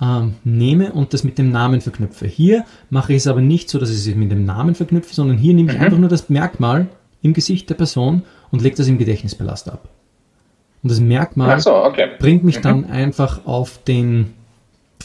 ähm, 0.00 0.34
nehme 0.44 0.92
und 0.92 1.14
das 1.14 1.24
mit 1.24 1.38
dem 1.38 1.50
Namen 1.50 1.80
verknüpfe. 1.80 2.26
Hier 2.26 2.64
mache 2.90 3.12
ich 3.12 3.18
es 3.18 3.26
aber 3.26 3.40
nicht 3.40 3.70
so, 3.70 3.78
dass 3.78 3.90
ich 3.90 4.06
es 4.06 4.14
mit 4.14 4.30
dem 4.30 4.44
Namen 4.44 4.74
verknüpfe, 4.74 5.14
sondern 5.14 5.38
hier 5.38 5.54
nehme 5.54 5.72
ich 5.72 5.78
mhm. 5.78 5.84
einfach 5.84 5.98
nur 5.98 6.08
das 6.08 6.28
Merkmal 6.28 6.88
im 7.22 7.32
Gesicht 7.32 7.70
der 7.70 7.74
Person 7.74 8.22
und 8.50 8.62
lege 8.62 8.76
das 8.76 8.88
im 8.88 8.98
Gedächtnispalast 8.98 9.70
ab. 9.70 9.88
Und 10.82 10.90
das 10.90 11.00
Merkmal 11.00 11.60
so, 11.60 11.74
okay. 11.74 12.10
bringt 12.18 12.44
mich 12.44 12.58
mhm. 12.58 12.62
dann 12.62 12.84
einfach 12.84 13.46
auf 13.46 13.82
den, 13.84 14.34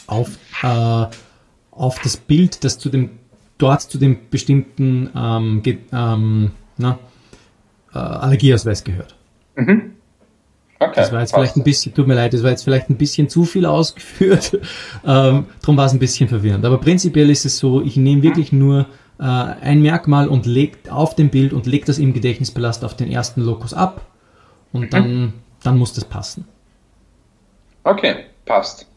auf, 0.08 0.38
äh, 0.62 1.06
auf 1.72 2.00
das 2.04 2.18
Bild, 2.18 2.64
das 2.64 2.78
zu 2.78 2.90
dem, 2.90 3.12
dort 3.58 3.82
zu 3.82 3.98
dem 3.98 4.18
bestimmten 4.30 5.10
ähm, 5.16 5.62
ähm, 5.92 6.52
na, 6.78 7.00
äh, 7.94 7.98
Allergieausweis 7.98 8.84
gehört. 8.84 9.16
Mhm. 9.56 9.94
Okay, 10.82 10.94
das 10.96 11.12
war 11.12 11.20
jetzt 11.20 11.30
passt. 11.30 11.40
vielleicht 11.40 11.58
ein 11.58 11.64
bisschen, 11.64 11.94
tut 11.94 12.08
mir 12.08 12.16
leid, 12.16 12.34
das 12.34 12.42
war 12.42 12.50
jetzt 12.50 12.64
vielleicht 12.64 12.90
ein 12.90 12.98
bisschen 12.98 13.30
zu 13.30 13.46
viel 13.46 13.68
ausgeführt. 13.68 14.54
ähm, 15.06 15.46
darum 15.62 15.78
war 15.78 15.86
es 15.86 15.94
ein 15.94 16.00
bisschen 16.00 16.28
verwirrend. 16.28 16.66
Aber 16.66 16.80
prinzipiell 16.80 17.30
ist 17.30 17.46
es 17.46 17.60
so, 17.60 17.84
ich 17.84 17.98
nehme 17.98 18.24
wirklich 18.24 18.52
nur 18.52 18.88
äh, 19.20 19.24
ein 19.24 19.84
Merkmal 19.84 20.28
und 20.28 20.48
lege 20.48 20.92
auf 20.92 21.14
dem 21.16 21.30
Bild 21.30 21.54
und 21.54 21.68
lege 21.68 21.86
das 21.86 22.00
im 22.00 22.14
Gedächtnispalast 22.14 22.84
auf 22.84 22.96
den 22.96 23.12
ersten 23.12 23.42
Lokus 23.42 23.76
ab 23.76 24.02
und 24.74 24.86
mhm. 24.86 24.90
dann, 24.90 25.34
dann 25.62 25.78
muss 25.78 25.94
das 25.94 26.04
passen. 26.04 26.48
Okay, 27.84 28.16
passt. 28.46 28.88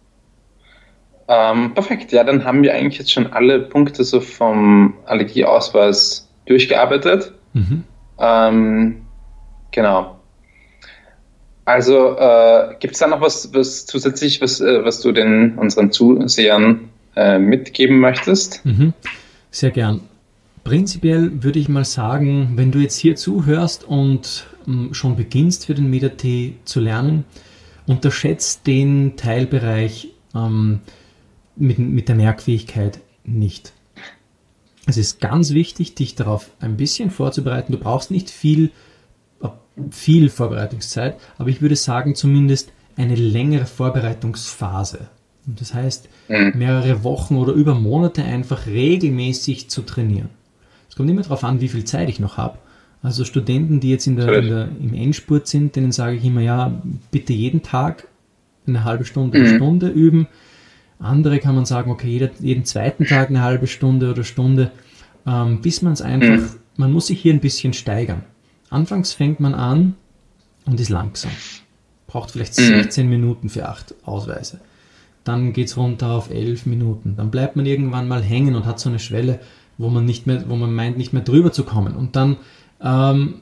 Ähm, 1.29 1.75
perfekt, 1.75 2.13
ja, 2.13 2.25
dann 2.25 2.45
haben 2.45 2.63
wir 2.63 2.73
eigentlich 2.73 2.99
jetzt 2.99 3.13
schon 3.13 3.27
alle 3.27 3.61
Punkte 3.61 4.05
so 4.05 4.21
vom 4.21 4.95
Allergieausweis 5.05 6.31
durchgearbeitet. 6.47 7.35
Mhm. 7.53 7.85
Ähm, 8.19 9.03
genau. 9.71 10.14
Also 11.65 12.17
äh, 12.19 12.75
gibt 12.79 12.95
es 12.95 13.01
da 13.01 13.07
noch 13.07 13.21
was, 13.21 13.55
was 13.55 13.87
zusätzlich, 13.87 14.41
was, 14.41 14.61
äh, 14.61 14.85
was 14.85 15.01
du 15.01 15.13
den 15.13 15.57
unseren 15.57 15.91
Zusehern 15.93 16.91
äh, 17.17 17.39
mitgeben 17.39 18.01
möchtest? 18.01 18.65
Mhm. 18.65 18.93
Sehr 19.51 19.71
gern. 19.71 20.01
Prinzipiell 20.63 21.43
würde 21.43 21.59
ich 21.59 21.69
mal 21.69 21.85
sagen, 21.85 22.53
wenn 22.57 22.73
du 22.73 22.79
jetzt 22.79 22.97
hier 22.97 23.17
zuhörst 23.17 23.85
und 23.85 24.47
ähm, 24.67 24.93
schon 24.93 25.17
beginnst 25.17 25.67
für 25.67 25.75
den 25.75 25.91
MetaT 25.91 26.55
zu 26.65 26.81
lernen, 26.81 27.25
unterschätzt 27.87 28.67
den 28.67 29.17
Teilbereich 29.17 30.09
ähm, 30.35 30.81
mit, 31.57 31.79
mit 31.79 32.09
der 32.09 32.17
Merkfähigkeit 32.17 32.99
nicht. 33.25 33.73
Es 34.87 34.97
ist 34.97 35.21
ganz 35.21 35.53
wichtig, 35.53 35.95
dich 35.95 36.15
darauf 36.15 36.51
ein 36.61 36.77
bisschen 36.77 37.11
vorzubereiten. 37.11 37.73
Du 37.73 37.79
brauchst 37.79 38.11
nicht 38.11 38.31
viel, 38.31 38.71
viel 39.91 40.29
Vorbereitungszeit, 40.29 41.17
aber 41.39 41.49
ich 41.49 41.61
würde 41.61 41.77
sagen, 41.77 42.15
zumindest 42.15 42.73
eine 42.97 43.15
längere 43.15 43.67
Vorbereitungsphase. 43.67 45.09
Und 45.47 45.61
das 45.61 45.75
heißt, 45.75 46.09
mhm. 46.29 46.53
mehrere 46.57 47.05
Wochen 47.05 47.37
oder 47.37 47.53
über 47.53 47.75
Monate 47.75 48.23
einfach 48.25 48.67
regelmäßig 48.67 49.69
zu 49.69 49.83
trainieren. 49.83 50.31
Es 50.89 50.97
kommt 50.97 51.11
immer 51.11 51.23
darauf 51.23 51.45
an, 51.45 51.61
wie 51.61 51.69
viel 51.69 51.85
Zeit 51.85 52.09
ich 52.09 52.21
noch 52.21 52.37
habe. 52.37 52.59
Also 53.03 53.25
Studenten, 53.25 53.81
die 53.81 53.91
jetzt 53.91 54.07
in 54.07 54.17
der, 54.17 54.33
in 54.39 54.49
der, 54.49 54.69
im 54.81 54.95
Endspurt 54.95 55.47
sind, 55.47 55.77
denen 55.77 55.93
sage 55.93 56.17
ich 56.17 56.25
immer, 56.25 56.41
ja, 56.41 56.81
bitte 57.11 57.35
jeden 57.35 57.63
Tag 57.63 58.09
eine 58.67 58.85
halbe 58.85 59.05
Stunde, 59.05 59.39
eine 59.39 59.51
mhm. 59.51 59.57
Stunde 59.57 59.89
üben. 59.89 60.27
Andere 60.99 61.39
kann 61.39 61.55
man 61.55 61.67
sagen, 61.67 61.91
okay, 61.91 62.09
jeder, 62.09 62.31
jeden 62.41 62.65
zweiten 62.65 63.05
Tag 63.05 63.29
eine 63.29 63.43
halbe 63.43 63.67
Stunde 63.67 64.11
oder 64.11 64.25
Stunde, 64.25 64.71
ähm, 65.27 65.61
bis 65.61 65.83
man 65.83 65.93
es 65.93 66.01
einfach, 66.01 66.39
mhm. 66.39 66.51
man 66.77 66.93
muss 66.93 67.09
sich 67.09 67.21
hier 67.21 67.35
ein 67.35 67.41
bisschen 67.41 67.75
steigern. 67.75 68.23
Anfangs 68.75 69.13
fängt 69.13 69.41
man 69.41 69.55
an 69.55 69.95
und 70.67 70.81
ist 70.81 70.89
langsam. 70.89 71.31
Braucht 72.07 72.33
vielleicht 72.33 72.55
16 72.55 73.05
mhm. 73.05 73.11
Minuten 73.11 73.49
für 73.49 73.69
acht 73.69 73.95
Ausweise. 74.05 74.61
Dann 75.23 75.53
geht 75.53 75.69
es 75.69 75.77
runter 75.77 76.11
auf 76.11 76.31
11 76.31 76.67
Minuten. 76.67 77.15
Dann 77.17 77.31
bleibt 77.31 77.57
man 77.57 77.67
irgendwann 77.67 78.09
mal 78.09 78.23
hängen 78.23 78.55
und 78.57 78.67
hat 78.67 78.79
so 78.79 78.89
eine 78.89 78.99
Schwelle, 78.99 79.41
wo 79.79 79.89
man 79.89 80.05
nicht 80.05 80.27
mehr, 80.27 80.45
wo 80.49 80.57
man 80.57 80.75
meint, 80.75 80.99
nicht 80.99 81.13
mehr 81.13 81.23
drüber 81.23 81.53
zu 81.53 81.65
kommen. 81.65 81.95
Und 81.97 82.17
dann, 82.17 82.37
ähm, 82.83 83.37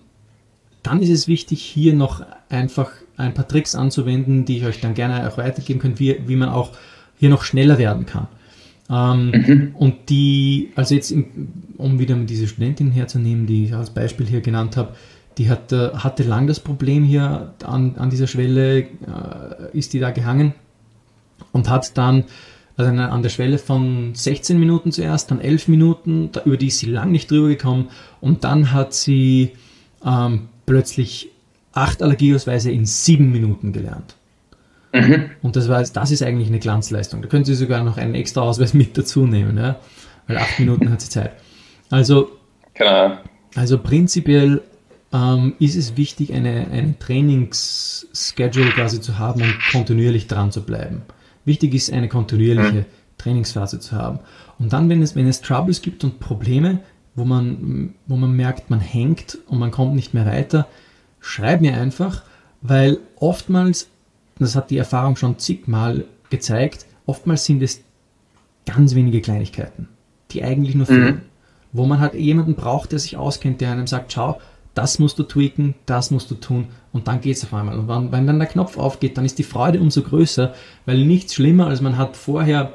dann 0.83 1.03
ist 1.03 1.11
es 1.11 1.29
wichtig, 1.29 1.63
hier 1.63 1.95
noch 1.95 2.25
einfach 2.49 2.91
ein 3.17 3.35
paar 3.35 3.49
Tricks 3.49 3.75
anzuwenden, 3.75 4.45
die 4.45 4.59
ich 4.59 4.65
euch 4.65 4.81
dann 4.81 4.95
gerne 4.95 5.29
auch 5.29 5.39
weitergeben 5.39 5.81
kann, 5.81 5.99
wie, 5.99 6.21
wie 6.27 6.37
man 6.37 6.49
auch 6.49 6.73
hier 7.19 7.31
noch 7.31 7.43
schneller 7.43 7.79
werden 7.79 8.07
kann. 8.07 8.29
Ähm, 8.91 9.31
mhm. 9.31 9.75
Und 9.77 10.09
die, 10.09 10.71
also 10.77 10.95
jetzt, 10.95 11.15
um 11.79 11.99
wieder 11.99 12.15
diese 12.17 12.47
Studentin 12.47 12.91
herzunehmen, 12.91 13.47
die 13.47 13.65
ich 13.65 13.75
als 13.75 13.91
Beispiel 13.91 14.27
hier 14.27 14.41
genannt 14.41 14.77
habe, 14.77 14.95
die 15.39 15.51
hatte, 15.51 15.93
hatte 15.97 16.23
lang 16.23 16.47
das 16.47 16.61
Problem 16.61 17.05
hier 17.05 17.55
an, 17.65 17.97
an 17.97 18.11
dieser 18.11 18.27
Schwelle, 18.27 18.81
äh, 18.81 18.87
ist 19.73 19.93
die 19.93 19.99
da 19.99 20.11
gehangen 20.11 20.55
und 21.53 21.69
hat 21.69 21.97
dann 21.97 22.25
also 22.77 22.91
an 22.91 23.23
der 23.23 23.29
Schwelle 23.29 23.59
von 23.59 24.15
16 24.15 24.59
Minuten 24.59 24.93
zuerst, 24.93 25.31
dann 25.31 25.41
11 25.41 25.69
Minuten, 25.69 26.31
da, 26.33 26.43
über 26.45 26.57
die 26.57 26.69
ist 26.69 26.79
sie 26.79 26.87
lang 26.87 27.11
nicht 27.13 27.31
drüber 27.31 27.49
gekommen 27.49 27.91
und 28.21 28.45
dann 28.45 28.73
hat 28.73 28.95
sie 28.95 29.53
ähm, 30.05 30.49
plötzlich 30.65 31.31
acht 31.73 32.03
Allergieausweise 32.03 32.71
in 32.71 32.87
sieben 32.87 33.31
Minuten 33.31 33.73
gelernt. 33.73 34.17
Mhm. 34.93 35.31
Und 35.43 35.57
das, 35.57 35.69
war, 35.69 35.83
das 35.83 36.11
ist 36.11 36.23
eigentlich 36.23 36.49
eine 36.49 36.59
Glanzleistung. 36.59 37.23
Da 37.23 37.29
können 37.29 37.45
Sie 37.45 37.55
sogar 37.55 37.83
noch 37.83 37.97
einen 37.97 38.15
extra 38.15 38.43
Ausweis 38.43 38.75
mit 38.75 38.97
dazu 38.97 39.27
nehmen, 39.27 39.57
ja? 39.57 39.77
weil 40.27 40.37
acht 40.37 40.59
Minuten 40.59 40.91
hat 40.91 41.01
sie 41.01 41.09
Zeit. 41.09 41.33
Also, 41.91 42.31
also 43.55 43.79
prinzipiell 43.79 44.61
ähm, 45.13 45.55
ist 45.59 45.77
es 45.77 45.97
wichtig, 45.97 46.33
eine, 46.33 46.69
eine 46.69 46.99
Trainingsschedule 46.99 48.71
quasi 48.71 49.01
zu 49.01 49.19
haben 49.19 49.43
und 49.43 49.55
kontinuierlich 49.71 50.27
dran 50.27 50.53
zu 50.53 50.63
bleiben. 50.63 51.03
Wichtig 51.45 51.75
ist, 51.75 51.93
eine 51.93 52.09
kontinuierliche 52.09 52.81
mhm. 52.81 52.85
Trainingsphase 53.19 53.81
zu 53.81 53.93
haben. 53.93 54.21
Und 54.59 54.73
dann, 54.73 54.89
wenn 54.89 55.03
es, 55.03 55.15
wenn 55.17 55.27
es 55.27 55.41
Troubles 55.41 55.83
gibt 55.83 56.05
und 56.05 56.21
Probleme, 56.21 56.81
wo 57.15 57.25
man, 57.25 57.95
wo 58.07 58.17
man 58.17 58.33
merkt, 58.33 58.71
man 58.71 58.81
hängt 58.81 59.39
und 59.47 59.59
man 59.59 59.71
kommt 59.71 59.95
nicht 59.95 60.15
mehr 60.15 60.27
weiter, 60.27 60.67
schreib 61.21 61.61
mir 61.61 61.77
einfach, 61.77 62.23
weil 62.63 62.99
oftmals 63.17 63.89
das 64.39 64.57
hat 64.57 64.71
die 64.71 64.79
Erfahrung 64.79 65.17
schon 65.17 65.39
zigmal 65.39 66.05
gezeigt, 66.31 66.87
oftmals 67.07 67.45
sind 67.45 67.63
es 67.63 67.83
ganz 68.67 68.95
wenige 68.95 69.21
Kleinigkeiten, 69.21 69.89
die 70.31 70.43
eigentlich 70.43 70.75
nur 70.75 70.87
fehlen. 70.87 71.15
Mhm. 71.15 71.21
Wo 71.75 71.87
man 71.87 72.01
halt 72.01 72.15
jemanden 72.15 72.55
braucht, 72.55 72.93
der 72.93 72.99
sich 72.99 73.17
auskennt, 73.17 73.61
der 73.61 73.73
einem 73.73 73.87
sagt, 73.87 74.13
schau, 74.13 74.41
das 74.75 74.99
musst 74.99 75.19
du 75.19 75.25
tweaken, 75.25 75.75
das 75.87 76.11
musst 76.11 76.31
du 76.31 76.35
tun 76.35 76.69
und 76.93 77.09
dann 77.09 77.21
geht 77.21 77.37
es 77.37 77.45
auf 77.45 77.55
einmal. 77.55 77.79
Und 77.79 77.89
wenn, 77.89 78.13
wenn 78.13 78.27
dann 78.27 78.39
der 78.39 78.49
Knopf 78.49 78.79
aufgeht, 78.79 79.17
dann 79.17 79.25
ist 79.25 79.39
die 79.39 79.43
Freude 79.43 79.81
umso 79.81 80.03
größer, 80.03 80.55
weil 80.87 81.05
nichts 81.05 81.35
schlimmer, 81.35 81.67
als 81.67 81.81
man 81.81 81.99
hat 81.99 82.17
vorher 82.17 82.75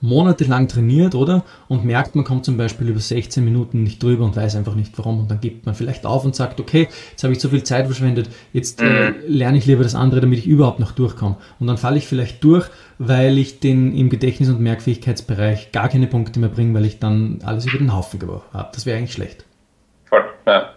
monatelang 0.00 0.68
trainiert, 0.68 1.14
oder? 1.14 1.42
Und 1.68 1.84
merkt, 1.84 2.14
man 2.14 2.24
kommt 2.24 2.44
zum 2.44 2.56
Beispiel 2.56 2.88
über 2.88 3.00
16 3.00 3.44
Minuten 3.44 3.82
nicht 3.82 4.02
drüber 4.02 4.24
und 4.24 4.36
weiß 4.36 4.56
einfach 4.56 4.74
nicht 4.74 4.96
warum. 4.98 5.20
Und 5.20 5.30
dann 5.30 5.40
gibt 5.40 5.66
man 5.66 5.74
vielleicht 5.74 6.06
auf 6.06 6.24
und 6.24 6.34
sagt, 6.34 6.60
okay, 6.60 6.88
jetzt 7.10 7.24
habe 7.24 7.32
ich 7.32 7.40
zu 7.40 7.48
viel 7.48 7.64
Zeit 7.64 7.86
verschwendet, 7.86 8.28
jetzt 8.52 8.80
äh, 8.80 9.10
mhm. 9.10 9.14
lerne 9.26 9.58
ich 9.58 9.66
lieber 9.66 9.82
das 9.82 9.94
andere, 9.94 10.20
damit 10.20 10.38
ich 10.38 10.46
überhaupt 10.46 10.80
noch 10.80 10.92
durchkomme. 10.92 11.36
Und 11.58 11.66
dann 11.66 11.78
falle 11.78 11.98
ich 11.98 12.06
vielleicht 12.06 12.44
durch, 12.44 12.68
weil 12.98 13.38
ich 13.38 13.60
den 13.60 13.96
im 13.96 14.10
Gedächtnis- 14.10 14.48
und 14.48 14.60
Merkfähigkeitsbereich 14.60 15.72
gar 15.72 15.88
keine 15.88 16.06
Punkte 16.06 16.40
mehr 16.40 16.50
bringe, 16.50 16.74
weil 16.74 16.84
ich 16.84 16.98
dann 16.98 17.40
alles 17.44 17.66
über 17.66 17.78
den 17.78 17.94
Haufen 17.94 18.20
geworfen 18.20 18.52
habe. 18.52 18.70
Das 18.74 18.86
wäre 18.86 18.98
eigentlich 18.98 19.12
schlecht. 19.12 19.44
Voll, 20.08 20.24
ja. 20.46 20.75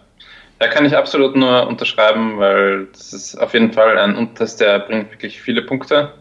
Da 0.60 0.68
kann 0.68 0.84
ich 0.84 0.96
absolut 0.96 1.34
nur 1.34 1.66
unterschreiben, 1.66 2.38
weil 2.38 2.86
das 2.92 3.12
ist 3.12 3.36
auf 3.36 3.54
jeden 3.54 3.72
Fall 3.72 3.98
ein 3.98 4.14
Untertest, 4.14 4.60
der 4.60 4.78
bringt 4.78 5.10
wirklich 5.10 5.40
viele 5.40 5.62
Punkte 5.62 6.12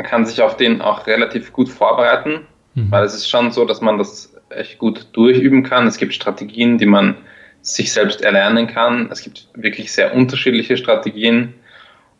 man 0.00 0.08
kann 0.08 0.24
sich 0.24 0.40
auf 0.40 0.56
den 0.56 0.80
auch 0.80 1.06
relativ 1.06 1.52
gut 1.52 1.68
vorbereiten, 1.68 2.46
mhm. 2.74 2.90
weil 2.90 3.04
es 3.04 3.12
ist 3.12 3.28
schon 3.28 3.50
so, 3.50 3.66
dass 3.66 3.82
man 3.82 3.98
das 3.98 4.34
echt 4.48 4.78
gut 4.78 5.08
durchüben 5.12 5.62
kann. 5.62 5.86
Es 5.86 5.98
gibt 5.98 6.14
Strategien, 6.14 6.78
die 6.78 6.86
man 6.86 7.16
sich 7.60 7.92
selbst 7.92 8.22
erlernen 8.22 8.66
kann. 8.66 9.10
Es 9.12 9.20
gibt 9.20 9.48
wirklich 9.54 9.92
sehr 9.92 10.14
unterschiedliche 10.14 10.78
Strategien 10.78 11.52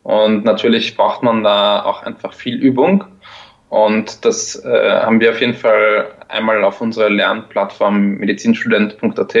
und 0.03 0.45
natürlich 0.45 0.95
braucht 0.95 1.23
man 1.23 1.43
da 1.43 1.83
auch 1.83 2.03
einfach 2.03 2.33
viel 2.33 2.55
Übung. 2.55 3.03
Und 3.69 4.25
das 4.25 4.63
äh, 4.63 4.91
haben 5.01 5.19
wir 5.19 5.31
auf 5.31 5.41
jeden 5.41 5.55
Fall 5.55 6.05
einmal 6.27 6.63
auf 6.63 6.81
unserer 6.81 7.09
Lernplattform 7.09 8.17
medizinstudent.at 8.17 9.35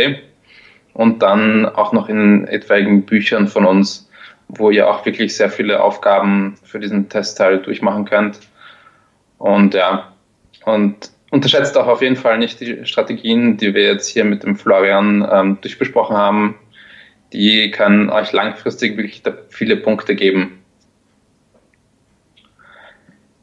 und 0.93 1.21
dann 1.21 1.65
auch 1.65 1.93
noch 1.93 2.09
in 2.09 2.47
etwaigen 2.47 3.05
Büchern 3.05 3.47
von 3.47 3.65
uns 3.65 4.09
wo 4.57 4.69
ihr 4.69 4.89
auch 4.89 5.05
wirklich 5.05 5.35
sehr 5.35 5.49
viele 5.49 5.81
Aufgaben 5.81 6.55
für 6.63 6.79
diesen 6.79 7.09
Testteil 7.09 7.59
durchmachen 7.59 8.05
könnt. 8.05 8.39
Und 9.37 9.73
ja, 9.73 10.11
und 10.65 11.11
unterschätzt 11.31 11.77
auch 11.77 11.87
auf 11.87 12.01
jeden 12.01 12.17
Fall 12.17 12.37
nicht 12.37 12.59
die 12.59 12.85
Strategien, 12.85 13.57
die 13.57 13.73
wir 13.73 13.85
jetzt 13.85 14.07
hier 14.07 14.25
mit 14.25 14.43
dem 14.43 14.57
Florian 14.57 15.27
ähm, 15.31 15.57
durchbesprochen 15.61 16.17
haben. 16.17 16.55
Die 17.31 17.71
können 17.71 18.09
euch 18.09 18.33
langfristig 18.33 18.97
wirklich 18.97 19.23
viele 19.49 19.77
Punkte 19.77 20.15
geben. 20.15 20.61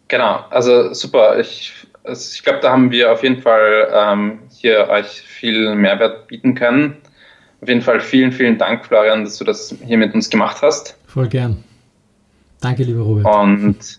Genau, 0.09 0.45
also 0.51 0.93
super. 0.93 1.39
Ich, 1.39 1.73
also 2.05 2.35
ich 2.35 2.43
glaube, 2.43 2.61
da 2.61 2.71
haben 2.71 2.91
wir 2.91 3.13
auf 3.13 3.23
jeden 3.23 3.41
Fall 3.41 3.89
ähm, 3.93 4.41
hier 4.51 4.89
euch 4.89 5.23
viel 5.23 5.75
Mehrwert 5.75 6.29
bieten 6.29 6.55
können. 6.55 6.99
Auf 7.61 7.69
jeden 7.69 7.83
Fall 7.83 8.01
vielen, 8.01 8.33
vielen 8.33 8.57
Dank, 8.57 8.85
Florian, 8.87 9.25
dass 9.25 9.39
du 9.39 9.45
das 9.45 9.75
hier 9.85 9.99
mit 9.99 10.15
uns 10.15 10.31
gemacht 10.31 10.63
hast. 10.63 10.97
Voll 11.07 11.29
gern. 11.29 11.65
Danke, 12.61 12.85
lieber 12.85 13.03
Robert. 13.03 13.27
Und 13.27 13.99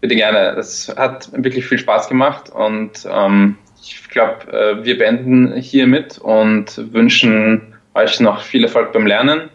bitte 0.00 0.14
gerne. 0.14 0.56
Es 0.56 0.92
hat 0.96 1.30
wirklich 1.32 1.66
viel 1.66 1.78
Spaß 1.78 2.08
gemacht 2.08 2.50
und 2.50 3.06
ähm, 3.10 3.56
ich 3.82 4.08
glaube, 4.08 4.52
äh, 4.52 4.84
wir 4.84 4.98
beenden 4.98 5.56
hiermit 5.56 6.18
und 6.18 6.92
wünschen 6.92 7.74
euch 7.94 8.20
noch 8.20 8.42
viel 8.42 8.64
Erfolg 8.64 8.92
beim 8.92 9.06
Lernen 9.06 9.50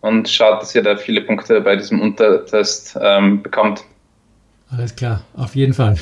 und 0.00 0.28
schaut, 0.28 0.60
dass 0.60 0.74
ihr 0.74 0.82
da 0.82 0.96
viele 0.96 1.22
Punkte 1.22 1.60
bei 1.60 1.76
diesem 1.76 2.00
Untertest 2.00 2.98
ähm, 3.00 3.42
bekommt. 3.42 3.84
Alles 4.70 4.94
klar, 4.94 5.22
auf 5.34 5.54
jeden 5.54 5.72
Fall. 5.72 5.96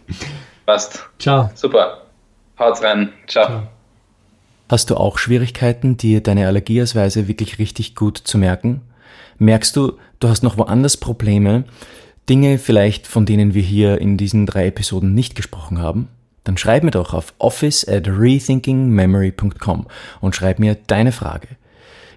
Passt. 0.66 1.08
Ciao. 1.18 1.50
Super. 1.54 2.02
Haut's 2.58 2.82
rein. 2.82 3.12
Ciao. 3.26 3.46
Ciao. 3.46 3.75
Hast 4.68 4.90
du 4.90 4.96
auch 4.96 5.18
Schwierigkeiten, 5.18 5.96
dir 5.96 6.20
deine 6.20 6.48
Allergieausweise 6.48 7.28
wirklich 7.28 7.60
richtig 7.60 7.94
gut 7.94 8.18
zu 8.18 8.36
merken? 8.36 8.80
Merkst 9.38 9.76
du, 9.76 9.92
du 10.18 10.28
hast 10.28 10.42
noch 10.42 10.58
woanders 10.58 10.96
Probleme, 10.96 11.64
Dinge 12.28 12.58
vielleicht, 12.58 13.06
von 13.06 13.26
denen 13.26 13.54
wir 13.54 13.62
hier 13.62 14.00
in 14.00 14.16
diesen 14.16 14.44
drei 14.44 14.66
Episoden 14.66 15.14
nicht 15.14 15.36
gesprochen 15.36 15.78
haben? 15.78 16.08
Dann 16.42 16.56
schreib 16.56 16.82
mir 16.82 16.90
doch 16.90 17.14
auf 17.14 17.32
office 17.38 17.86
at 17.86 18.08
rethinkingmemory.com 18.08 19.86
und 20.20 20.34
schreib 20.34 20.58
mir 20.58 20.76
deine 20.86 21.12
Frage. 21.12 21.48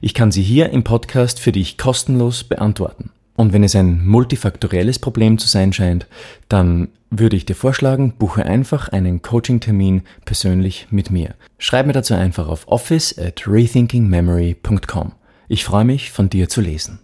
Ich 0.01 0.15
kann 0.15 0.32
sie 0.32 0.41
hier 0.41 0.72
im 0.72 0.84
Podcast 0.84 1.39
für 1.39 1.51
dich 1.51 1.77
kostenlos 1.77 2.44
beantworten. 2.44 3.12
Und 3.39 3.53
wenn 3.53 3.63
es 3.63 3.74
ein 3.74 4.05
multifaktorielles 4.05 5.00
Problem 5.00 5.38
zu 5.38 5.48
sein 5.48 5.72
scheint, 5.72 6.08
dann 6.50 6.89
würde 7.10 7.38
ich 7.38 7.46
dir 7.46 7.55
vorschlagen, 7.55 8.15
buche 8.19 8.46
einfach 8.46 8.89
einen 8.89 9.22
Coaching-Termin 9.22 10.01
persönlich 10.25 10.88
mit 10.89 11.10
mir. 11.10 11.36
Schreib 11.58 11.86
mir 11.86 11.93
dazu 11.93 12.15
einfach 12.15 12.50
auf 12.50 12.67
office 12.67 13.17
at 13.17 13.48
rethinkingmemory.com. 13.48 15.13
Ich 15.48 15.63
freue 15.63 15.86
mich, 15.86 16.12
von 16.12 16.29
dir 16.29 16.50
zu 16.50 16.60
lesen. 16.60 17.00